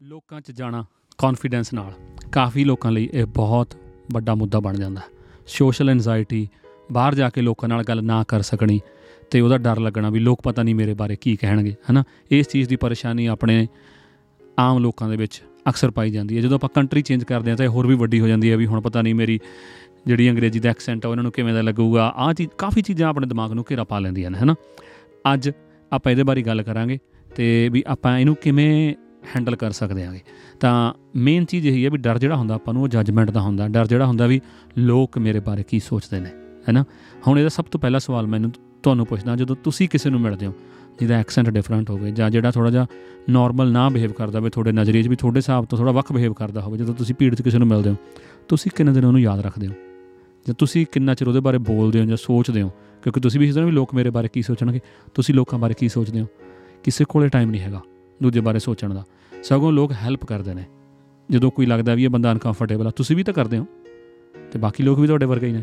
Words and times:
ਲੋਕਾਂ 0.00 0.40
'ਚ 0.40 0.50
ਜਾਣਾ 0.50 0.84
ਕੌਨਫੀਡੈਂਸ 1.18 1.72
ਨਾਲ, 1.74 1.92
ਕਾਫੀ 2.32 2.64
ਲੋਕਾਂ 2.64 2.90
ਲਈ 2.92 3.08
ਇਹ 3.12 3.24
ਬਹੁਤ 3.26 3.74
ਵੱਡਾ 4.12 4.34
ਮੁੱਦਾ 4.34 4.60
ਬਣ 4.60 4.76
ਜਾਂਦਾ। 4.76 5.00
ਸੋਸ਼ਲ 5.46 5.90
ਐਂਜ਼ਾਇਟੀ 5.90 6.48
ਬਾਹਰ 6.92 7.14
ਜਾ 7.14 7.30
ਕੇ 7.30 7.40
ਲੋਕਾਂ 7.40 7.68
ਨਾਲ 7.68 7.82
ਗੱਲ 7.82 8.02
ਨਾ 8.04 8.22
ਕਰ 8.28 8.42
ਸਕਣੀ 8.42 8.80
ਤੇ 9.30 9.40
ਉਹਦਾ 9.40 9.58
ਡਰ 9.58 9.78
ਲੱਗਣਾ 9.80 10.10
ਵੀ 10.10 10.20
ਲੋਕ 10.20 10.40
ਪਤਾ 10.42 10.62
ਨਹੀਂ 10.62 10.74
ਮੇਰੇ 10.74 10.94
ਬਾਰੇ 10.94 11.16
ਕੀ 11.16 11.36
ਕਹਿਣਗੇ, 11.36 11.74
ਹਨਾ? 11.90 12.04
ਇਸ 12.30 12.48
ਚੀਜ਼ 12.48 12.68
ਦੀ 12.68 12.76
ਪਰੇਸ਼ਾਨੀ 12.76 13.26
ਆਪਣੇ 13.26 13.66
ਆਮ 14.58 14.78
ਲੋਕਾਂ 14.78 15.08
ਦੇ 15.08 15.16
ਵਿੱਚ 15.16 15.42
ਅਕਸਰ 15.68 15.90
ਪਾਈ 15.90 16.10
ਜਾਂਦੀ 16.10 16.36
ਹੈ। 16.36 16.42
ਜਦੋਂ 16.42 16.58
ਆਪਾਂ 16.58 16.68
ਕੰਟਰੀ 16.74 17.02
ਚੇਂਜ 17.02 17.24
ਕਰਦੇ 17.24 17.50
ਹਾਂ 17.50 17.56
ਤਾਂ 17.56 17.64
ਇਹ 17.64 17.70
ਹੋਰ 17.70 17.86
ਵੀ 17.86 17.94
ਵੱਡੀ 17.94 18.20
ਹੋ 18.20 18.28
ਜਾਂਦੀ 18.28 18.50
ਹੈ 18.50 18.56
ਵੀ 18.56 18.66
ਹੁਣ 18.66 18.80
ਪਤਾ 18.80 19.02
ਨਹੀਂ 19.02 19.14
ਮੇਰੀ 19.14 19.38
ਜਿਹੜੀ 20.06 20.30
ਅੰਗਰੇਜ਼ੀ 20.30 20.60
ਦਾ 20.60 20.70
ਐਕਸੈਂਟ 20.70 21.06
ਆ, 21.06 21.08
ਉਹਨਾਂ 21.08 21.22
ਨੂੰ 21.22 21.32
ਕਿਵੇਂ 21.32 21.54
ਦਾ 21.54 21.62
ਲੱਗੂਗਾ। 21.62 22.12
ਆਹ 22.16 22.32
ਚੀਜ਼, 22.34 22.50
ਕਾਫੀ 22.58 22.82
ਚੀਜ਼ਾਂ 22.82 23.08
ਆਪਣੇ 23.08 23.26
ਦਿਮਾਗ 23.26 23.52
ਨੂੰ 23.52 23.64
ਘੇਰਾ 23.70 23.84
ਪਾ 23.84 23.98
ਲੈਂਦੀਆਂ 23.98 24.30
ਨੇ, 24.30 24.38
ਹਨਾ? 24.38 24.54
ਅੱਜ 25.34 25.50
ਆਪਾਂ 25.92 26.12
ਇਹਦੇ 26.12 26.22
ਬਾਰੇ 26.22 26.42
ਗੱਲ 26.42 26.62
ਕਰਾਂਗੇ 26.62 26.98
ਤੇ 27.36 27.68
ਵੀ 27.72 27.84
ਆਪਾਂ 27.86 28.18
ਇਹਨੂੰ 28.18 28.36
ਕਿਵੇਂ 28.36 28.94
ਹੈਂਡਲ 29.36 29.56
ਕਰ 29.56 29.70
ਸਕਦੇ 29.70 30.04
ਆਂਗੇ। 30.04 30.20
ਤਾਂ 30.60 30.92
ਮੇਨ 31.16 31.44
ਚੀਜ਼ 31.44 31.66
ਇਹੀ 31.66 31.84
ਹੈ 31.84 31.90
ਵੀ 31.90 31.98
ਡਰ 31.98 32.18
ਜਿਹੜਾ 32.18 32.36
ਹੁੰਦਾ 32.36 32.54
ਆਪਾਂ 32.54 32.74
ਨੂੰ, 32.74 32.82
ਉਹ 32.82 32.88
ਜੱਜਮੈਂਟ 32.88 33.30
ਦਾ 33.30 33.40
ਹੁੰਦਾ। 33.40 33.68
ਡਰ 33.68 33.86
ਜਿਹੜਾ 33.86 34.06
ਹੁੰਦਾ 34.06 34.26
ਵੀ 34.26 34.40
ਲੋਕ 34.78 35.18
ਮੇਰੇ 35.18 35.40
ਬਾਰੇ 35.40 35.62
ਕੀ 35.62 35.80
ਸੋਚਦੇ 35.80 36.20
ਨੇ, 36.20 36.30
ਹੈਨਾ? 36.68 36.84
ਹੁਣ 37.26 37.38
ਇਹਦਾ 37.38 37.48
ਸਭ 37.48 37.64
ਤੋਂ 37.64 37.80
ਪਹਿਲਾ 37.80 37.98
ਸਵਾਲ 37.98 38.26
ਮੈਨੂੰ 38.26 38.52
ਤੁਹਾਨੂੰ 38.82 39.06
ਪੁੱਛਦਾ, 39.06 39.36
ਜਦੋਂ 39.36 39.56
ਤੁਸੀਂ 39.56 39.88
ਕਿਸੇ 39.88 40.10
ਨੂੰ 40.10 40.20
ਮਿਲਦੇ 40.20 40.46
ਹੋ, 40.46 40.52
ਜਿਹਦਾ 41.00 41.14
ਐਕਸੈਂਟ 41.14 41.50
ਡਿਫਰੈਂਟ 41.50 41.90
ਹੋਵੇ, 41.90 42.10
ਜਾਂ 42.10 42.30
ਜਿਹੜਾ 42.30 42.50
ਥੋੜਾ 42.50 42.70
ਜਿਹਾ 42.70 42.86
ਨਾਰਮਲ 43.30 43.72
ਨਾ 43.72 43.88
ਬਿਹੇਵ 43.88 44.12
ਕਰਦਾ 44.12 44.38
ਹੋਵੇ, 44.38 44.50
ਤੁਹਾਡੇ 44.50 44.72
ਨਜ਼ਰੀਏ 44.72 45.02
'ਚ 45.02 45.08
ਵੀ 45.08 45.16
ਤੁਹਾਡੇ 45.16 45.36
ਹਿਸਾਬ 45.36 45.64
ਤੋਂ 45.64 45.78
ਥੋੜਾ 45.78 45.92
ਵੱਖ 45.92 46.12
ਬਿਹੇਵ 46.12 46.32
ਕਰਦਾ 46.32 46.60
ਹੋਵੇ, 46.60 46.78
ਜਦੋਂ 46.78 46.94
ਤੁਸੀਂ 46.94 47.14
ਭੀੜ 47.14 47.34
'ਚ 47.34 47.42
ਕਿਸੇ 47.42 47.58
ਨੂੰ 47.58 47.68
ਮਿਲਦੇ 47.68 47.90
ਹੋ, 47.90 47.96
ਤੁਸੀਂ 48.48 48.72
ਕਿੰਨੇ 48.76 48.92
ਦਿਨ 48.92 49.04
ਉਹਨੂੰ 49.04 49.20
ਯਾਦ 49.20 49.40
ਰੱਖਦੇ 49.40 49.66
ਹੋ? 49.66 49.72
ਜਾਂ 50.46 50.54
ਤੁਸੀਂ 50.54 50.86
ਕਿੰਨਾ 50.92 51.14
ਚਿਰ 51.14 51.28
ਉਹਦੇ 51.28 51.40
ਬਾਰੇ 51.40 51.58
ਬੋਲਦੇ 51.58 52.00
ਹੋ 52.00 52.04
ਜਾਂ 52.04 52.16
ਸੋਚਦੇ 52.16 52.62
ਹੋ? 52.62 52.68
ਕਿਉਂਕਿ 53.02 53.20
ਤੁਸੀਂ 53.20 53.40
ਵੀ 53.40 53.46
ਸੋਚਦੇ 53.46 53.60
ਹੋ 53.60 53.66
ਵੀ 53.66 53.72
ਲੋਕ 53.72 53.94
ਮੇਰੇ 53.94 54.10
ਬਾਰੇ 54.10 54.28
ਕੀ 54.28 54.42
ਸੋਚਣਗੇ? 54.42 54.80
ਤੁਸੀਂ 55.14 55.34
ਲੋਕਾਂ 55.34 55.58
ਬਾਰੇ 55.58 55.74
ਕੀ 55.74 55.88
ਸੋਚਦੇ 55.88 56.20
ਹੋ? 56.20 56.26
ਕਿਸੇ 56.84 57.04
ਕੋਲੇ 57.08 57.28
ਟਾਈਮ 57.28 57.50
ਨਹੀਂ 57.50 57.60
ਹੈਗਾ। 57.60 57.80
ਦੂਜੇ 58.22 58.40
ਬਾਰੇ 58.40 58.58
ਸੋਚਣ 58.58 58.94
ਦਾ। 58.94 59.04
ਸਗੋਂ 59.42 59.72
ਲੋਕ 59.72 59.92
ਹੈਲਪ 59.92 60.24
ਕਰਦੇ 60.24 60.54
ਨੇ। 60.54 60.64
ਜਦੋਂ 61.30 61.50
ਕੋਈ 61.50 61.66
ਲੱਗਦਾ 61.66 61.94
ਵੀ 61.94 62.04
ਇਹ 62.04 62.08
ਬੰਦਾ 62.08 62.32
ਅਨਕੰਫਰਟੇਬਲ 62.32 62.86
ਆ, 62.86 62.90
ਤੁਸੀਂ 62.90 63.16
ਵੀ 63.16 63.22
ਤਾਂ 63.22 63.34
ਕਰਦੇ 63.34 63.58
ਹੋ। 63.58 63.66
ਤੇ 64.52 64.58
ਬਾਕੀ 64.58 64.82
ਲੋਕ 64.82 64.98
ਵੀ 64.98 65.06
ਤੁਹਾਡੇ 65.06 65.26
ਵਰਗੇ 65.26 65.46
ਹੀ 65.46 65.52
ਨੇ। 65.52 65.62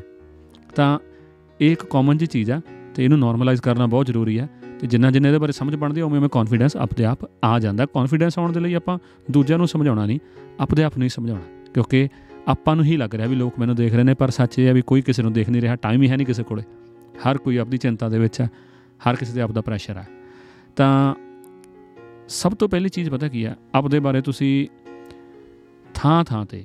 ਤਾਂ 0.75 0.99
ਇਹ 1.61 1.71
ਇੱਕ 1.71 1.85
ਕਾਮਨ 1.85 2.17
ਜੀ 2.17 2.25
ਚੀਜ਼ 2.25 2.51
ਆ 2.51 2.61
ਤੇ 2.95 3.03
ਇਹਨੂੰ 3.03 3.19
ਨਾਰਮਲਾਈਜ਼ 3.19 3.61
ਕਰਨਾ 3.61 3.85
ਬਹੁਤ 3.85 4.05
ਜ਼ਰੂਰੀ 4.05 4.39
ਹੈ 4.39 4.49
ਤੇ 4.79 4.87
ਜਿੰਨਾ 4.87 5.11
ਜਿੰਨੇ 5.11 5.29
ਇਹਦੇ 5.29 5.39
ਬਾਰੇ 5.39 5.51
ਸਮਝ 5.51 5.75
ਬਣਦੀ 5.75 6.01
ਉਵੇਂ 6.01 6.19
ਉਵੇਂ 6.19 6.29
ਕੌਨਫੀਡੈਂਸ 6.29 6.77
ਆਪਦੇ 6.77 7.05
ਆਪ 7.05 7.19
ਆ 7.43 7.59
ਜਾਂਦਾ। 7.59 7.85
ਕੌਨਫੀਡੈਂਸ 7.85 8.39
ਆਉਣ 8.39 8.51
ਦੇ 8.51 8.59
ਲਈ 8.59 8.73
ਆਪਾਂ 8.73 8.99
ਦੂਜਿਆਂ 9.31 9.57
ਨੂੰ 9.57 9.67
ਸਮਝਾਉਣਾ 9.67 10.05
ਨਹੀਂ 10.05 10.19
ਆਪਦੇ 10.59 10.83
ਆਪ 10.83 10.97
ਨੂੰ 10.97 11.03
ਹੀ 11.03 11.09
ਸਮਝਾਉਣਾ। 11.09 11.71
ਕਿਉਂਕਿ 11.73 12.09
ਆਪਾਂ 12.47 12.75
ਨੂੰ 12.75 12.85
ਹੀ 12.85 12.97
ਲੱਗ 12.97 13.15
ਰਿਹਾ 13.15 13.27
ਵੀ 13.27 13.35
ਲੋਕ 13.35 13.59
ਮੈਨੂੰ 13.59 13.75
ਦੇਖ 13.75 13.93
ਰਹੇ 13.93 14.03
ਨੇ, 14.03 14.13
ਪਰ 14.13 14.29
ਸੱਚ 14.29 14.59
ਇਹ 14.59 14.67
ਹੈ 14.67 14.73
ਵੀ 14.73 14.81
ਕੋਈ 14.81 15.01
ਕਿਸੇ 15.01 15.23
ਨੂੰ 15.23 15.33
ਦੇਖ 15.33 15.49
ਨਹੀਂ 15.49 15.61
ਰਿਹਾ 15.61 15.75
ਟਾਈਮ 15.75 16.01
ਹੀ 16.01 16.09
ਹੈ 16.09 16.17
ਨਹੀਂ 16.17 16.27
ਕਿਸੇ 16.27 16.43
ਕੋਲੇ। 16.43 16.63
ਹਰ 17.17 17.37
ਕੋਈ 17.37 17.57
ਆਪਣੀ 17.57 17.77
ਚਿੰਤਾ 17.77 18.09
ਦੇ 18.09 18.19
ਵਿੱਚ 18.19 18.41
ਹੈ, 18.41 18.49
ਹਰ 19.09 19.15
ਕਿਸੇ 19.15 19.33
ਦੇ 19.33 19.41
ਆਪਦਾ 19.41 19.61
ਪ੍ਰੈਸ਼ਰ 19.61 19.97
ਹੈ। 19.97 20.07
ਤਾਂ 20.75 21.15
ਸਭ 22.27 22.51
ਤੋਂ 22.51 22.67
ਪਹਿਲੀ 22.69 22.89
ਚੀਜ਼ 22.89 23.09
ਪਤਾ 23.09 23.27
ਕੀ 23.27 23.45
ਹੈ 23.45 23.55
ਆਪਦੇ 23.75 23.99
ਬਾਰੇ 23.99 24.21
ਤੁਸੀਂ 24.21 24.67
ਥਾਂ 25.95 26.23
ਥਾਂ 26.23 26.45
ਤੇ 26.45 26.63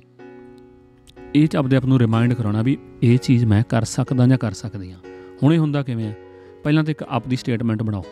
ਇਹ 1.34 1.46
ਚ 1.48 1.56
ਆਪਦੇ 1.56 1.76
ਆਪ 1.76 1.84
ਨੂੰ 1.84 1.98
ਰਿਮਾਈਂਡ 1.98 2.34
ਕਰਾਉਣਾ 2.34 2.62
ਵੀ 2.62 2.76
ਇਹ 3.02 3.18
ਚੀਜ਼ 3.18 3.44
ਮੈਂ 3.44 3.62
ਕਰ 3.68 3.84
ਸਕਦਾ 3.84 4.26
ਜਾਂ 4.26 4.38
ਕਰ 4.38 4.52
ਸਕਦੀ 4.52 4.90
ਹਾਂ। 4.92 4.98
ਹੁਣ 5.42 5.54
ਇਹ 5.54 5.58
ਹੁੰਦਾ 5.58 5.82
ਕਿਵੇਂ 5.82 6.04
ਹੈ 6.04 6.16
ਪਹਿਲਾਂ 6.64 6.84
ਤਾਂ 6.84 6.90
ਇੱਕ 6.90 7.02
ਆਪਦੀ 7.02 7.36
ਸਟੇਟਮੈਂਟ 7.36 7.82
ਬਣਾਓ, 7.82 8.04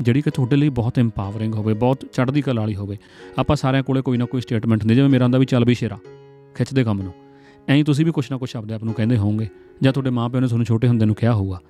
ਜਿਹੜੀ 0.00 0.22
ਕਿ 0.22 0.30
ਤੁਹਾਡੇ 0.30 0.56
ਲਈ 0.56 0.68
ਬਹੁਤ 0.68 0.98
ਇੰਪਾਵਰਿੰਗ 0.98 1.54
ਹੋਵੇ, 1.54 1.74
ਬਹੁਤ 1.74 2.04
ਚੜ੍ਹਦੀ 2.12 2.42
ਕਲਾ 2.42 2.60
ਵਾਲੀ 2.60 2.74
ਹੋਵੇ। 2.74 2.96
ਆਪਾਂ 3.38 3.56
ਸਾਰਿਆਂ 3.56 3.82
ਕੋਲੇ 3.82 4.02
ਕੋਈ 4.02 4.18
ਨਾ 4.18 4.24
ਕੋਈ 4.24 4.40
ਸਟੇਟਮੈਂਟ 4.40 4.82
ਹੁੰਦੀ 4.82 4.94
ਜਿਵੇਂ 4.94 5.08
ਮੇਰਾ 5.08 5.24
ਹੁੰਦਾ 5.24 5.38
ਵੀ 5.38 5.46
ਚੱਲ 5.46 5.64
ਵੀ 5.64 5.74
ਸ਼ੇਰਾ, 5.74 5.98
ਖਿੱਚਦੇ 6.54 6.84
ਕੰਮ 6.84 7.02
ਨੂੰ। 7.02 7.12
ਐਂ 7.68 7.76
ਹੀ 7.76 7.82
ਤੁਸੀਂ 7.82 8.04
ਵੀ 8.04 8.12
ਕੁਛ 8.12 8.30
ਨਾ 8.30 8.36
ਕੁਛ 8.36 8.56
ਆਪਦੇ 8.56 8.74
ਆਪ 8.74 8.84
ਨੂੰ 8.84 8.94
ਕਹਿੰਦੇ 8.94 9.16
ਹੋਵੋਗੇ, 9.16 9.48
ਜਾਂ 9.82 9.92
ਤੁਹਾਡੇ 9.92 10.10
ਮਾਪਿਆਂ 10.10 10.42
ਨੇ 10.42 10.48
ਤੁਹਾਨੂੰ 10.48 10.66
ਛੋਟੇ 10.66 10.88
ਹੁੰਦੇ 10.88 11.06
ਨੂੰ 11.06 11.14
ਕਿਹਾ 11.14 11.32
ਹੋਊਗਾ, 11.32 11.60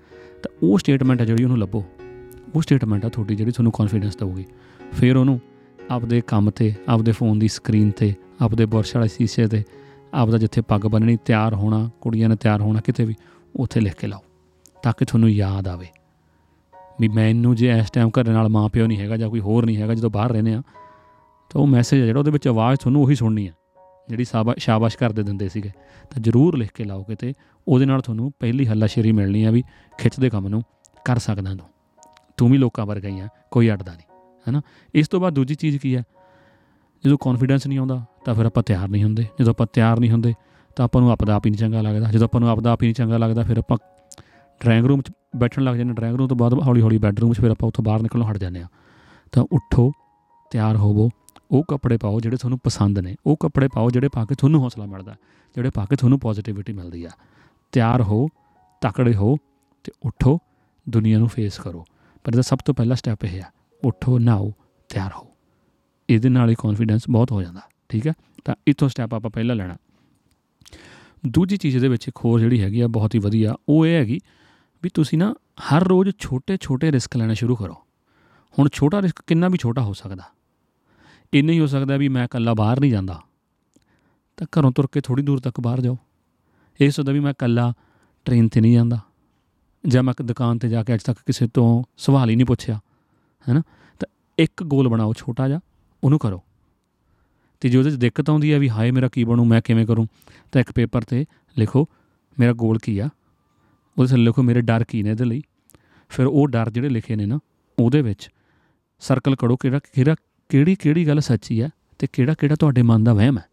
ਤਾਂ 0.42 0.50
ਉਹ 0.62 0.78
ਸਟੇਟਮੈਂਟ 0.78 1.20
ਹੈ 1.20 1.26
ਜਿਹੜੀ 1.26 1.44
ਉਹਨੂੰ 1.44 1.58
ਲੱਭੋ। 1.58 1.84
ਉਹ 2.54 2.62
ਸਟੇਟਮੈਂਟ 2.62 3.04
ਆ 3.04 3.08
ਤੁਹਾਡੀ 3.08 3.34
ਜਿਹੜੀ 3.34 3.52
ਤੁਹਾਨੂੰ 3.52 3.72
ਕੌਨਫੀਡੈਂਸ 3.72 4.16
ਦੇਊਗੀ। 4.16 4.44
ਫਿਰ 4.92 5.16
ਉਹਨੂੰ 5.16 5.40
ਆਪਦੇ 5.90 6.20
ਕੰਮ 6.20 6.50
ਤੇ, 6.50 6.74
ਆਪਦੇ 6.88 7.12
ਫੋਨ 7.12 7.38
ਦੀ 7.38 7.48
ਸਕਰੀਨ 7.48 7.90
ਤੇ, 7.90 8.14
ਆਪਦੇ 8.40 8.66
ਬੁਰਸ਼ 8.66 8.96
ਵਾਲੇ 8.96 9.08
ਸ਼ੀਸ਼ੇ 9.08 9.46
ਤੇ, 9.46 9.64
ਆਪਦਾ 10.14 10.38
ਜਿੱਥੇ 10.38 10.60
ਪੱਗ 10.60 10.80
ਬੰਨਣੀ 10.80 11.16
ਤਿਆਰ 11.24 11.54
ਹੋਣਾ, 11.54 11.90
ਕੁੜੀਆਂ 12.00 12.28
ਨੇ 12.28 12.36
ਤਿਆਰ 12.36 12.60
ਹੋਣਾ 12.60 12.80
ਕਿਤੇ 12.80 13.04
ਵੀ, 13.04 13.14
ਉੱਥੇ 13.56 13.80
ਲਿਖ 13.80 13.94
ਕੇ 13.94 14.06
ਲਾਓ 14.06 14.20
ਤਾਂ 14.82 14.92
ਕਿ 14.98 15.04
ਤੁਹਾਨੂੰ 15.04 15.30
ਯਾਦ 15.30 15.68
ਆਵੇ। 15.68 15.86
ਵੀ 17.00 17.08
ਮੈਨੂੰ 17.08 17.56
ਜੇ 17.56 17.78
ਇਸ 17.78 17.90
ਟਾਈਮ 17.90 18.08
ਘਰੇ 18.08 18.30
ਨਾਲ 18.30 18.48
ਮਾਂ 18.48 18.68
ਪਿਓ 18.68 18.86
ਨਹੀਂ 18.86 18.98
ਹੈਗਾ 18.98 19.16
ਜਾਂ 19.16 19.30
ਕੋਈ 19.30 19.40
ਹੋਰ 19.40 19.66
ਨਹੀਂ 19.66 19.76
ਹੈਗਾ, 19.76 19.94
ਜਦੋਂ 19.94 20.10
ਬਾਹਰ 20.10 20.32
ਰਹਿੰਦੇ 20.32 20.54
ਆ 20.54 20.62
ਤਾਂ 21.50 21.60
ਉਹ 21.60 21.66
ਮੈਸੇਜ 21.66 22.00
ਹੈ 22.00 22.06
ਜਿਹੜਾ, 22.06 22.18
ਉਹਦੇ 22.18 22.30
ਵਿੱਚ 22.30 22.48
ਆਵਾਜ਼ 22.48 22.80
ਤੁਹਾਨੂੰ 22.80 23.02
ਉਹੀ 23.02 23.14
ਸੁਣਨੀ 23.14 23.48
ਹੈ 23.48 23.52
ਜਿਹੜੀ 24.08 24.24
ਸਾਬਾ, 24.24 24.54
ਸ਼ਾਬਾਸ਼ 24.58 24.98
ਕਰਦੇ 24.98 25.22
ਦਿੰਦੇ 25.22 25.48
ਸੀਗੇ। 25.48 25.70
ਤਾਂ 26.10 26.22
ਜ਼ਰੂਰ 26.22 26.56
ਲਿਖ 26.56 26.72
ਕੇ 26.72 26.84
ਲਾਓ 26.84 27.02
ਕਿਤੇ, 27.02 27.34
ਉਹਦੇ 27.68 27.86
ਨਾਲ 27.86 28.00
ਤੁਹਾਨੂੰ 28.00 28.32
ਪਹਿਲੀ 28.38 28.66
ਹੱਲਾਸ਼ੇਰੀ 28.66 29.12
ਮਿਲਣੀ 29.12 29.44
ਆ 29.44 29.50
ਵੀ 29.50 29.64
ਖਿੱਚਦੇ 29.98 30.30
ਕੰਮ 30.30 30.48
ਨੂੰ 30.48 30.62
ਕਰ 31.04 31.18
ਸਕਦਾ 31.18 31.54
ਤੂੰ। 31.54 31.66
ਤੂੰ 32.36 32.50
ਵੀ 32.50 32.58
ਲੋਕਾਂ 32.58 32.86
ਵਰਗਾ 32.86 33.08
ਹੀ 33.08 33.20
ਆ, 33.20 33.28
ਕੋਈ 33.50 33.70
ਅੜਦਾ 33.70 33.92
ਨਹੀਂ। 33.92 34.07
ਹੈਨਾ? 34.48 34.62
ਇਸ 34.94 35.08
ਤੋਂ 35.08 35.20
ਬਾਅਦ 35.20 35.34
ਦੂਜੀ 35.34 35.54
ਚੀਜ਼ 35.54 35.78
ਕੀ 35.78 35.96
ਹੈ? 35.96 36.02
ਜਦੋਂ 37.04 37.18
ਕੌਨਫੀਡੈਂਸ 37.20 37.66
ਨਹੀਂ 37.66 37.78
ਆਉਂਦਾ, 37.78 38.04
ਤਾਂ 38.24 38.34
ਫਿਰ 38.34 38.46
ਆਪਾਂ 38.46 38.62
ਤਿਆਰ 38.62 38.88
ਨਹੀਂ 38.88 39.04
ਹੁੰਦੇ। 39.04 39.22
ਜਦੋਂ 39.22 39.50
ਆਪਾਂ 39.50 39.66
ਤਿਆਰ 39.72 40.00
ਨਹੀਂ 40.00 40.10
ਹੁੰਦੇ, 40.10 40.34
ਤਾਂ 40.76 40.84
ਆਪਾਂ 40.84 41.02
ਨੂੰ 41.02 41.10
ਆਪਦਾ 41.10 41.34
ਆਪ 41.34 41.46
ਹੀ 41.46 41.50
ਨਹੀਂ 41.50 41.58
ਚੰਗਾ 41.58 41.80
ਲੱਗਦਾ। 41.80 42.10
ਜਦੋਂ 42.10 42.24
ਆਪਾਂ 42.24 42.40
ਨੂੰ 42.40 42.50
ਆਪਦਾ 42.50 42.72
ਆਪ 42.72 42.82
ਹੀ 42.82 42.86
ਨਹੀਂ 42.86 42.94
ਚੰਗਾ 42.94 43.16
ਲੱਗਦਾ, 43.16 43.42
ਫਿਰ 43.42 43.58
ਆਪਾਂ 43.58 43.78
ਡਰਾਇੰਗ 44.60 44.86
ਰੂਮ 44.86 45.00
'ਚ 45.00 45.12
ਬੈਠਣ 45.36 45.62
ਲੱਗ 45.62 45.76
ਜਾਂਦੇ 45.76 45.92
ਡਰਾਇੰਗ 45.92 46.16
ਰੂਮ 46.16 46.28
ਤੋਂ 46.28 46.36
ਬਾਅਦ 46.36 46.54
ਹੌਲੀ 46.54 46.80
ਹੌਲੀ 46.80 46.98
ਬੈਡਰੂਮ 46.98 47.32
'ਚ 47.32 47.40
ਫਿਰ 47.40 47.50
ਆਪਾਂ 47.50 47.68
ਉੱਥੋਂ 47.68 47.84
ਬਾਹਰ 47.84 48.02
ਨਿਕਲਣੋਂ 48.02 48.30
ਹਟ 48.30 48.38
ਜਾਂਦੇ 48.38 48.60
ਆ 48.60 48.66
ਤਾਂ 49.32 49.44
ਉੱਠੋ, 49.52 49.92
ਤਿਆਰ 50.50 50.76
ਹੋਵੋ। 50.76 51.10
ਉਹ 51.50 51.64
ਕੱਪੜੇ 51.68 51.96
ਪਾਓ 51.96 52.20
ਜਿਹੜੇ 52.20 52.36
ਤੁਹਾਨੂੰ 52.36 52.58
ਪਸੰਦ 52.64 52.98
ਨੇ। 52.98 53.14
ਉਹ 53.26 53.36
ਕੱਪੜੇ 53.40 53.68
ਪਾਓ 53.68 53.90
ਜਿਹੜੇ 53.90 54.08
ਪਾ 54.08 54.24
ਕੇ 54.24 54.34
ਤੁਹਾਨੂੰ 54.34 54.62
ਹੌਸਲਾ 54.62 54.86
ਮਿਲਦਾ 54.86 55.14
ਜਿਹੜੇ 55.54 55.70
ਪਾ 55.70 55.84
ਕੇ 55.84 55.96
ਤੁਹਾਨੂੰ 55.96 56.18
ਪੋਜ਼ਿਟਿਵਿਟੀ 56.18 56.72
ਮਿਲਦੀ 56.72 57.04
ਆ 57.04 57.10
ਤਿਆਰ 57.72 58.02
ਹੋ, 58.02 58.28
ਤਕੜੇ 58.80 59.14
ਹੋ 59.14 59.36
ਤੇ 59.84 59.92
ਉੱਠੋ। 60.02 60.38
ਦੁਨੀਆ 60.88 61.18
ਨੂੰ 61.18 61.28
ਫੇਸ 61.28 61.58
ਕਰੋ। 61.58 61.84
ਪਰ 62.24 62.32
ਇਹਦਾ 62.32 62.42
ਸਭ 62.42 62.58
ਤੋਂ 62.64 62.74
ਪਹਿਲਾ 62.74 62.94
ਸਟੈਪ 62.94 63.24
ਇਹ 63.24 63.42
ਆ 63.42 63.44
ਉੱਠੋ 63.84 64.18
ਨਾਓ 64.18 64.54
ਤਿਆਰ 64.88 65.10
ਹੋ। 65.16 65.36
ਇਹਦੇ 66.10 66.28
ਨਾਲ 66.28 66.50
ਹੀ 66.50 66.54
ਕੌਨਫੀਡੈਂਸ 66.58 67.02
ਬਹੁਤ 67.10 67.32
ਹੋ 67.32 67.42
ਜਾਂਦਾ, 67.42 67.60
ਠੀਕ 67.88 68.06
ਹੈ? 68.06 68.12
ਤਾਂ 68.44 68.54
ਇਥੋਂ 68.68 68.88
ਸਟੈਪ 68.88 69.14
ਆਪਾਂ 69.14 69.30
ਪਹਿਲਾਂ 69.30 69.56
ਲੈਣਾ। 69.56 69.76
ਦੂਜੀ 71.26 71.56
ਚੀਜ਼ 71.56 71.76
ਇਹਦੇ 71.76 71.88
ਵਿੱਚ 71.88 72.08
ਇੱਕ 72.08 72.18
ਹੋਰ 72.24 72.40
ਜਿਹੜੀ 72.40 72.62
ਹੈਗੀ 72.62 72.80
ਆ, 72.80 72.86
ਬਹੁਤ 72.86 73.14
ਹੀ 73.14 73.20
ਵਧੀਆ, 73.20 73.54
ਉਹ 73.68 73.86
ਇਹ 73.86 73.96
ਹੈਗੀ 73.96 74.20
ਵੀ 74.82 74.90
ਤੁਸੀਂ 74.94 75.18
ਨਾ 75.18 75.34
ਹਰ 75.60 75.84
ਰੋਜ਼ 75.84 76.10
ਛੋਟੇ-ਛੋਟੇ 76.18 76.92
ਰਿਸਕ 76.92 77.16
ਲੈਣਾ 77.16 77.34
ਸ਼ੁਰੂ 77.34 77.56
ਕਰੋ। 77.56 77.74
ਹੁਣ 78.58 78.68
ਛੋਟਾ 78.72 79.02
ਰਿਸਕ 79.02 79.22
ਕਿੰਨਾ 79.26 79.48
ਵੀ 79.48 79.58
ਛੋਟਾ 79.58 79.82
ਹੋ 79.82 79.92
ਸਕਦਾ। 79.92 80.22
ਇੰਨਾ 81.34 81.52
ਹੀ 81.52 81.60
ਹੋ 81.60 81.66
ਸਕਦਾ 81.66 81.96
ਵੀ 81.96 82.08
ਮੈਂ 82.08 82.24
ਇਕੱਲਾ 82.24 82.54
ਬਾਹਰ 82.54 82.80
ਨਹੀਂ 82.80 82.90
ਜਾਂਦਾ। 82.90 83.22
ਤਾਂ 84.36 84.46
ਘਰੋਂ 84.58 84.72
ਤੁਰ 84.72 84.86
ਕੇ 84.92 85.00
ਥੋੜੀ 85.00 85.22
ਦੂਰ 85.22 85.40
ਤੱਕ 85.40 85.60
ਬਾਹਰ 85.60 85.80
ਜਾਓ। 85.80 85.98
ਇਹ 86.80 86.90
ਸੋਚਦਾ 86.90 87.12
ਵੀ 87.12 87.20
ਮੈਂ 87.20 87.30
ਇਕੱਲਾ 87.30 87.74
ਟ੍ਰੇਨ 88.24 88.48
ਤੇ 88.48 88.60
ਨਹੀਂ 88.60 88.72
ਜਾਂਦਾ। 88.72 88.98
ਜਾਂ 89.86 90.02
ਮੈਂ 90.02 90.14
ਦੁਕਾਨ 90.22 90.58
ਤੇ 90.58 90.68
ਜਾ 90.68 90.84
ਕੇ 90.84 90.94
ਅੱਜ 90.94 91.02
ਤੱਕ 91.02 91.18
ਕਿਸੇ 91.26 91.48
ਤੋਂ 91.54 91.84
ਸਵਾਲ 91.96 92.30
ਹੀ 92.30 92.36
ਨਹੀਂ 92.36 92.46
ਪੁੱਛਿਆ। 92.46 92.80
ਹੈਨਾ? 93.48 93.62
ਤਾਂ 93.98 94.08
ਇੱਕ 94.38 94.62
ਗੋਲ 94.62 94.88
ਬਣਾਓ, 94.88 95.12
ਛੋਟਾ 95.12 95.48
ਜਿਹਾ, 95.48 95.60
ਉਹਨੂੰ 96.04 96.18
ਕਰੋ। 96.18 96.44
ਤੇ 97.60 97.68
ਜੇ 97.68 97.78
ਉਹਦੇ 97.78 97.90
'ਚ 97.90 97.94
ਦਿੱਕਤ 97.94 98.30
ਆਉਂਦੀ 98.30 98.52
ਹੈ 98.52 98.58
ਵੀ 98.58 98.70
ਹਾਏ 98.70 98.90
ਮੇਰਾ 98.90 99.08
ਕੀ 99.08 99.24
ਬਣੂ, 99.24 99.44
ਮੈਂ 99.44 99.60
ਕਿਵੇਂ 99.60 99.86
ਕਰੂੰ, 99.86 100.08
ਤਾਂ 100.52 100.60
ਇੱਕ 100.60 100.72
ਪੇਪਰ 100.72 101.02
ਤੇ 101.02 101.26
ਲਿਖੋ, 101.58 101.88
ਮੇਰਾ 102.40 102.52
ਗੋਲ 102.52 102.78
ਕੀ 102.78 102.98
ਆ? 102.98 103.08
ਉਹਦੇ 103.98 104.10
ਥੱਲੇ 104.10 104.24
ਲਿਖੋ, 104.24 104.42
ਮੇਰੇ 104.42 104.60
ਡਰ 104.60 104.84
ਕੀ 104.84 105.02
ਨੇ 105.02 105.10
ਇਹਦੇ 105.10 105.24
ਲਈ? 105.24 105.42
ਫਿਰ 106.08 106.26
ਉਹ 106.26 106.48
ਡਰ 106.48 106.70
ਜਿਹੜੇ 106.70 106.88
ਲਿਖੇ 106.88 107.16
ਨੇ 107.16 107.26
ਨਾ, 107.26 107.38
ਉਹਦੇ 107.78 108.02
ਵਿੱਚ 108.02 108.30
ਸਰਕਲ 109.00 109.36
ਕਰੋ 109.36 109.56
ਕਿਹੜਾ 109.56 109.78
ਕਿਹੜਾ, 109.78 110.14
ਕਿਹੜੀ 110.48 110.74
ਕਿਹੜੀ 110.74 111.06
ਗੱਲ 111.06 111.20
ਸੱਚੀ 111.20 111.62
ਹੈ 111.62 111.70
ਤੇ 111.98 112.06
ਕਿਹੜਾ 112.12 112.34
ਕਿਹੜਾ 112.34 112.54
ਤੁਹਾਡੇ 112.54 112.82
ਮਨ 112.82 113.04
ਦਾ 113.04 113.14
ਵਹਿਮ 113.14 113.38
ਹੈ 113.38 113.44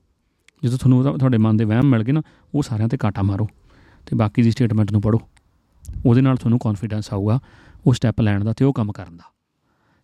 ਜਦੋਂ 0.63 0.77
ਤੁਹਾਨੂੰ 0.77 0.99
ਉਹਦਾ, 0.99 1.11
ਤੁਹਾਡੇ 1.11 1.37
ਮਨ 1.37 1.57
ਦੇ 1.57 1.65
ਵਹਿਮ 1.65 1.89
ਮਿਲ 1.89 2.03
ਗਏ 2.03 2.11
ਨਾ, 2.11 2.21
ਉਹ 2.55 2.63
ਸਾਰਿਆਂ 2.63 2.89
ਤੇ 2.89 2.97
ਕਾਟਾ 2.97 3.21
ਮਾਰੋ 3.21 3.49
ਤੇ 4.05 4.15
ਬਾਕੀ 4.15 4.41
ਦੀ 4.41 4.51
ਸਟੇਟਮੈਂਟ 4.51 4.91
ਨੂੰ 4.91 5.01
ਪੜੋ 5.01 5.21
ਉਹਦੇ 6.05 6.21
ਨਾਲ 6.21 6.37
ਤੁਹਾਨੂੰ 6.37 6.59
ਕੌਨਫੀਡੈਂਸ 6.59 7.13
ਆਊਗਾ, 7.13 7.39
ਉਹ 7.87 7.93
ਸਟੈਪ 7.93 8.21
ਲੈਣ 8.21 8.43
ਦਾ 8.43 8.53
ਤੇ 8.53 8.65
ਉਹ 8.65 8.73
ਕੰਮ 8.73 8.91
ਕਰਨ 8.91 9.17
ਦਾ। 9.17 9.34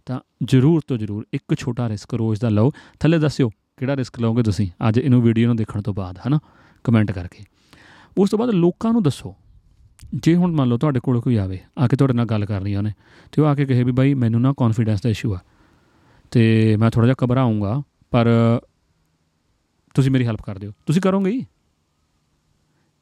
ਤਾਂ 0.06 0.20
ਜ਼ਰੂਰ 0.44 0.82
ਤੋਂ 0.88 0.98
ਜ਼ਰੂਰ 0.98 1.26
ਇੱਕ 1.34 1.56
ਛੋਟਾ 1.56 1.90
ਰਿਸਕ 1.90 2.14
ਰੋਜ਼ 2.14 2.42
ਦਾ 2.42 2.50
ਲਓ। 2.50 2.72
ਥੱਲੇ 3.00 3.20
ਦੱਸਿਓ 3.20 3.50
ਕਿਹੜਾ 3.50 3.96
ਰਿਸਕ 3.96 4.20
ਲਓਗੇ 4.20 4.44
ਤੁਸੀਂ? 4.44 4.68
ਅੱਜ 4.88 4.98
ਇਹਨੂੰ 4.98 5.22
ਵੀਡੀਓ 5.22 5.48
ਨੂੰ 5.48 5.56
ਦੇਖਣ 5.56 5.82
ਤੋਂ 5.82 5.94
ਬਾਅਦ, 5.94 6.20
ਹਨਾ? 6.28 6.40
ਕਮੈਂਟ 6.84 7.12
ਕਰਕੇ। 7.12 7.44
ਉਸ 8.18 8.30
ਤੋਂ 8.30 8.40
ਬਾਅਦ 8.40 8.50
ਲੋਕਾਂ 8.50 8.92
ਨੂੰ 8.94 9.04
ਦੱਸੋ। 9.04 9.36
ਜੇ 10.14 10.36
ਹੁਣ 10.36 10.52
ਮੰਨ 10.52 10.70
ਲਓ 10.70 10.78
ਤੁਹਾਡੇ 10.78 11.00
ਕੋਲ 11.00 11.20
ਕੋਈ 11.22 11.36
ਆਵੇ, 11.36 11.60
ਆ 11.80 11.88
ਕੇ 11.88 11.96
ਤੁਹਾਡੇ 11.96 12.14
ਨਾਲ 12.14 12.26
ਗੱਲ 12.26 12.46
ਕਰਨੀ 12.46 12.76
ਉਹਨੇ 12.76 12.92
ਤੇ 13.32 13.42
ਉਹ 13.42 13.48
ਆ 13.48 13.54
ਕੇ 13.56 13.66
ਕਹੇ 13.66 13.84
ਵੀ 13.84 13.92
ਬਾਈ 13.92 14.14
ਮੈਨੂੰ 14.14 14.42
ਨਾ 14.42 14.54
ਕੌਨਫੀਡੈਂਸ 14.58 15.02
ਦਾ 15.02 15.10
ਇਸ਼ੂ 15.10 15.34
ਆ, 15.34 15.40
ਤੇ 16.32 16.76
ਮੈਂ 16.78 16.90
ਥੋੜਾ 16.92 17.08
ਜਿਹਾ 17.08 17.26
ਘਬਰਾਉਂਗਾ 17.26 17.82
ਪਰ 18.12 18.28
ਤੁਸੀਂ 19.96 20.12
ਮੇਰੀ 20.12 20.26
ਹੈਲਪ 20.26 20.42
ਕਰ 20.42 20.58
ਦਿਓ। 20.58 20.72
ਤੁਸੀਂ 20.86 21.02
ਕਰੋਗੇ 21.02 21.32
ਹੀ 21.32 21.46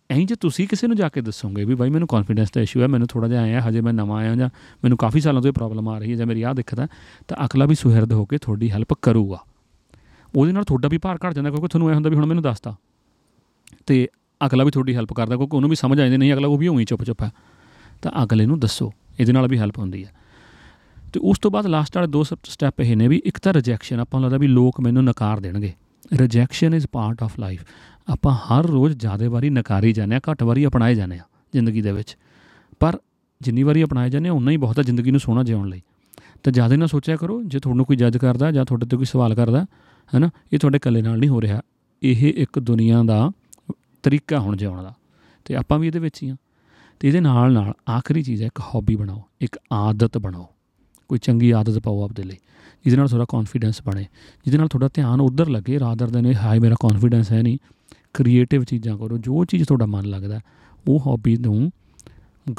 ਐਂ 0.10 0.26
ਜੇ 0.26 0.36
ਤੁਸੀਂ 0.36 0.68
ਕਿਸੇ 0.68 0.88
ਨੂੰ 0.88 0.96
ਜਾ 0.98 1.10
ਕੇ 1.10 1.22
ਦੱਸੋਗੇ 1.22 1.64
ਵੀ 1.66 1.76
ਬਾਈ, 1.76 1.90
ਮੈਨੂੰ 1.90 2.08
ਕੌਨਫੀਡੈਂਸ 2.08 2.52
ਦਾ 2.52 2.62
ਇਸ਼ੂ 2.62 2.82
ਹੈ, 2.82 2.88
ਮੈਨੂੰ 2.88 3.08
ਥੋੜਾ 3.08 3.28
ਜਿਹਾ 3.28 3.42
ਆਇਆ 3.42 3.62
ਹਜੇ 3.62 3.82
ਮੈਂ 3.82 3.94
ਨਵਾਂ 3.94 4.18
ਆਇਆ 4.20 4.36
ਜਾਂ 4.36 4.50
ਮੈਨੂੰ 4.84 4.98
ਕਾਫੀ 4.98 5.20
ਸਾਲਾਂ 5.20 5.42
ਤੋਂ 5.42 5.50
ਇਹ 5.50 5.54
ਪ੍ਰੋਬਲਮ 5.54 5.90
ਆ 5.90 5.98
ਰਹੀ 6.00 6.12
ਹੈ 6.12 6.16
ਜਾਂ 6.16 6.28
ਮੇਰੀ 6.28 6.42
ਆਹ 6.42 6.54
ਦਿੱਕਤ 6.54 6.80
ਹੈ, 6.80 6.88
ਤਾਂ 7.28 7.46
ਅਕਲਾ 7.46 7.66
ਵੀ 7.66 7.76
ਸੁਹਿਰਦ 7.76 8.14
ਹੋ 8.14 8.26
ਕੇ 8.26 8.38
ਤੁਹਾਡੀ 8.38 8.72
ਹੈਲਪ 8.72 8.94
ਕਰੂਗਾ। 8.94 9.38
ਉਹਦੇ 10.36 10.52
ਨਾਲ 10.52 10.64
ਤੁਹਾਡਾ 10.64 10.88
ਵੀ 10.88 10.98
ਭਾਰ 10.98 11.16
ਘਟ 11.16 11.34
ਜਾਂਦਾ 11.34 11.50
ਕਿਉਂਕਿ 11.50 11.68
ਤੁਹਾਨੂੰ 11.68 11.90
ਇਹ 11.90 11.96
ਹੁੰਦਾ 11.96 12.10
ਵੀ 12.10 12.16
ਹੁਣ 12.16 12.26
ਮੈਨੂੰ 12.26 12.44
ਦੱਸਤਾ। 12.44 12.76
ਤੇ 13.86 14.08
ਅਗਲਾ 14.46 14.64
ਵੀ 14.64 14.72
ਤੁਹਾਡੀ 14.72 14.96
ਹੈਲਪ 14.96 15.14
ਕਰਦਾ 15.14 15.36
ਕਿਉਂਕਿ 15.36 15.56
ਉਹਨੂੰ 15.56 15.70
ਵੀ 15.70 15.76
ਸਮਝ 15.76 16.00
ਆ 16.00 16.04
ਜਾਂਦੀ, 16.04 16.18
ਨਹੀਂ 16.18 16.34
ਅਗਲਾ 16.34 16.48
ਉਹ 16.48 16.58
ਵੀ 16.58 16.68
ਉਵੇਂ 16.68 16.86
ਚੁੱਪ 16.86 17.04
ਚੁੱਪ 17.04 17.24
ਹੈ। 17.24 17.32
ਤਾਂ 18.02 18.12
ਅਗਲੇ 18.24 18.46
ਨੂੰ 18.46 18.60
ਦੱਸੋ, 18.60 18.94
ਇਹਦੇ 19.20 19.34
ਨਾਲ 19.34 19.48
ਵੀ 19.48 19.58
ਹੈਲਪ 19.58 19.80
ਹੁੰਦੀ 19.80 20.06
ਹੈ। 20.06 20.12
ਤੇ 21.14 21.20
ਉਸ 21.24 21.40
ਤੋਂ 21.40 21.52
ਬਾਅਦ 21.52 21.66
ਲਾਸਟ 21.66 21.98
ਵਾਲੇ 21.98 22.08
ਦੋ 22.08 22.24
ਸਟੈਪ 22.24 22.82
ਇਹ 22.82 22.98
ਨੇ 22.98 23.08
ਵੀ 23.08 23.22
ਇੱਕ 23.26 23.40
ਤਾਂ 23.40 23.54
ਰਿਜੈਕਸ਼ਨ 23.54 24.00
ਆਪਾਂ 24.00 24.20
ਨੂੰ 24.20 24.26
ਲੱਗਦਾ 24.26 24.38
ਵੀ 24.38 24.48
ਲੋਕ 24.48 24.82
ਮੈਨੂੰ 24.82 25.04
ਨਕਾਰ 25.04 25.40
ਦੇਣਗੇ। 25.40 25.74
Rejection 26.18 26.74
is 26.74 26.88
part 26.92 27.24
of 27.24 27.40
life 27.40 27.64
ਆਪਾਂ 28.08 28.34
ਹਰ 28.36 28.66
ਰੋਜ਼ 28.66 28.98
ਜ਼ਿਆਦਾ 28.98 29.30
ਵਾਰੀ 29.30 29.50
ਨਕਾਰੀ 29.50 29.94
ਜਾਂਦੇ 29.94 30.16
ਆ 30.16 30.20
ਘੱਟ 30.32 30.44
ਵਾਰੀ 30.44 30.66
ਅਪਣਾਏ 30.66 30.96
ਜਾਂਦੇ 30.96 31.18
ਆ 31.18 31.24
ਜ਼ਿੰਦਗੀ 31.54 31.82
ਦੇ 31.82 31.92
ਵਿੱਚ। 31.92 32.18
ਪਰ 32.80 32.98
ਜਿੰਨੀ 33.42 33.64
ਵਾਰੀ 33.64 33.84
ਅਪਣਾਏ 33.84 34.10
ਜਾਂਦੇ 34.10 34.30
ਆ 34.30 34.34
ਉਨਾ 34.34 34.52
ਹੀ 34.52 34.58
ਬਹੁਤ 34.58 34.80
ਆ 34.80 34.82
ਜ਼ਿੰਦਗੀ 34.82 35.12
ਨੂੰ 35.12 35.20
ਸੋਹਣਾ 35.20 35.44
ਜਿਉਣ 35.44 35.68
ਲਈ। 35.70 35.82
ਤਾਂ 36.44 36.52
ਜ਼ਿਆਦਾ 36.54 36.76
ਨਾ 36.76 36.86
ਸੋਚਿਆ 36.86 37.16
ਕਰੋ, 37.16 37.44
ਜੇ 37.44 37.60
ਤੁਹਾਨੂੰ 37.60 37.86
ਕੋਈ 37.86 37.96
ਜੱਜ 37.96 38.18
ਕਰਦਾ 38.18 38.52
ਜਾਂ 38.52 38.66
ਤੁਹਾਡੇ 38.66 38.86
ਤੇ 38.86 38.98
ਕੋਈ 38.98 39.06
ਸਵਾਲ 39.06 39.36
ਕਰਦਾ, 39.36 39.66
ਹੈਨਾ, 40.16 40.30
ਇਹ 40.54 40.60
ਤੁਹਾਡੇ 40.60 40.76
ਇਕੱਲੇ 40.76 41.02
ਨਾਲ 41.02 41.18
ਨਹੀਂ 41.20 41.30
ਹੋ 41.30 41.42
ਰਿਹਾ। 41.42 41.62
ਇਹ 42.04 42.34
ਇੱਕ 42.34 42.60
ਦੁਨੀਆ 42.60 43.04
ਦਾ 43.04 43.32
ਤਰੀਕਾ 44.04 44.40
ਹੁਣ 44.40 44.58
ਜਿਉਣ 44.58 44.84
ਦਾ। 44.84 44.94
ਤੇ 45.46 45.56
ਆਪਾਂ 45.56 45.80
ਵੀ 45.80 45.88
ਇਹਦੇ 45.88 46.00
ਵਿੱਚ 46.00 46.24
ਹੀ 46.24 46.30
ਆ 46.30 46.36
ਤੇ 47.00 47.08
ਇਹਦੇ 47.08 47.20
ਨਾਲ 47.20 47.54
ਨਾਲ 47.54 47.74
ਆਖਰੀ 47.90 48.24
ਚੀਜ਼ 48.24 48.42
ਹੈ, 48.42 48.48
ਇੱਕ 48.48 48.60
ਹੌਬੀ 48.60 48.96
ਬਣਾਓ, 48.96 49.24
ਇੱਕ 49.42 49.60
ਆਦਤ 49.72 50.18
ਬਣਾਓ। 50.18 50.48
ਕੋਈ 51.10 51.20
ਚੰਗੀ 51.20 51.50
ਆਦਤ 51.52 51.80
ਪਾਓ 51.80 52.04
ਆਪਦੇ 52.04 52.24
ਲਈ, 52.24 52.38
ਜਿਹਦੇ 52.86 52.98
ਨਾਲ 52.98 53.08
ਤੁਹਾਡਾ 53.08 53.26
ਕੌਨਫੀਡੈਂਸ 53.30 53.82
ਬਣੇ, 53.86 54.06
ਜਿਹਦੇ 54.46 54.58
ਨਾਲ 54.58 54.68
ਤੁਹਾਡਾ 54.68 54.90
ਧਿਆਨ 54.94 55.22
ਉਧਰ 55.22 55.50
ਲੱਗੇ 55.50 55.80
ਰਾਦਰ 55.80 56.10
ਦੈਨ 56.10 56.26
ਇਹ 56.26 56.36
ਹਾਈ 56.36 56.60
ਮੇਰਾ 56.60 56.76
ਕੌਨਫੀਡੈਂਸ 56.80 57.32
ਹੈ 57.32 57.42
ਨਹੀਂ। 57.42 57.58
ਕ੍ਰੀਏਟਿਵ 58.14 58.64
ਚੀਜ਼ਾਂ 58.64 58.98
ਕਰੋ, 58.98 59.18
ਜੋ 59.18 59.46
ਚੀਜ਼ 59.46 59.64
ਤੁਹਾਡਾ 59.64 59.86
ਮਨ 59.86 60.06
ਲੱਗਦਾ, 60.06 60.40
ਉਹ 60.86 61.00
ਹੌਬੀ 61.06 61.36
ਨੂੰ 61.38 61.72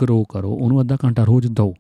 ਗਰੋ 0.03 0.23
ਕਰੋ, 0.25 0.53
ਉਹਨੂੰ 0.53 0.81
ਅੱਧਾ 0.81 0.97
ਘੰਟਾ 1.05 1.25
ਰੋਜ਼ 1.25 1.47
ਦਿਓ। 1.47 1.73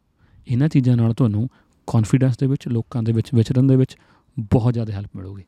ਇਹਨਾਂ 0.47 0.69
ਚੀਜ਼ਾਂ 0.69 0.97
ਨਾਲ 0.97 1.13
ਤੁਹਾਨੂੰ 1.15 1.49
ਕੌਨਫੀਡੈਂਸ 1.89 2.39
ਦੇ 2.39 2.47
ਵਿੱਚ, 2.47 2.69
ਲੋਕਾਂ 2.69 3.03
ਦੇ 3.03 3.13
ਵਿੱਚ, 3.13 3.29
ਵਿਚਰਨ 3.35 3.67
ਦੇ 3.67 3.77
ਵਿੱਚ 3.77 3.97
ਬਹੁਤ 4.53 4.73
ਜ਼ਿਆਦਾ 4.73 4.93
ਹੈਲਪ 4.93 5.17
ਮਿਲੂਗੀ। 5.17 5.43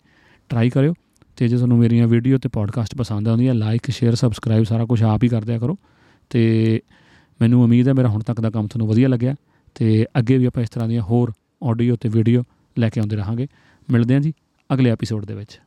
ਟਰਾਈ 0.51 0.71
ਕਰਿਓ 0.71 0.95
ਤੇ 1.39 1.49
ਜੇ 1.49 1.57
ਤੁਹਾਨੂੰ 1.57 1.79
ਮੇਰੀਆਂ 1.79 2.07
ਵੀਡੀਓ 2.09 2.39
ਤੇ 2.39 2.49
ਪੋਡਕਾਸਟ 2.49 2.95
ਪਸੰਦ 2.95 3.29
ਆਉਂਦੀਆਂ 3.29 3.55
ਲਾਈਕ 3.55 3.91
ਸ਼ੇਅਰ 3.91 4.15
ਸਬਸਕ੍ਰਾਈਬ 4.15 4.65
ਸਾਰਾ 4.65 4.85
ਕੁਝ 4.85 5.03
ਆਪ 5.03 5.23
ਹੀ 5.25 5.29
ਕਰ 5.29 5.45
ਦਿਆ 5.45 5.59
ਕਰੋ। 5.59 5.77
ਤੇ 6.31 6.81
ਮੈਨੂੰ 7.41 7.63
ਉਮੀਦ 7.65 7.89
ਹੈ 7.89 7.93
ਮੇਰਾ 7.93 8.09
ਹੁਣ 8.09 8.23
ਤੱਕ 8.23 8.41
ਦਾ 8.41 8.51
ਕੰਮ 8.51 8.67
ਤੁਹਾਨੂੰ 8.67 8.89
ਵਧੀਆ 8.89 9.09
ਲੱਗਿਆ। 9.09 9.35
ਤੇ 9.75 10.07
ਅੱਗੇ 10.19 10.39
ਵੀ 10.39 10.45
ਆਪਾਂ 10.45 10.63
ਇਸ 10.63 10.71
ਤਰ੍ਹਾਂ 10.71 10.89
ਦੀਆਂ 10.89 11.03
ਹੋਰ 11.03 11.33
ਆਡੀਓ 11.63 11.97
ਤੇ 11.97 12.09
ਵੀਡੀਓ 12.09 12.43
ਲੈ 12.79 12.89
ਕੇ 12.89 13.01
ਆਉਂਦੇ 13.01 13.17
ਰਹਾਂਗੇ। 13.17 13.47
ਮਿਲਦੇ 13.91 14.15
ਹਾਂ 14.15 14.21
ਜੀ 14.21 14.33
ਅਗਲੇ 14.73 14.91
ਐਪੀਸੋਡ 14.91 15.25
ਦੇ 15.25 15.35
ਵਿੱਚ। 15.35 15.61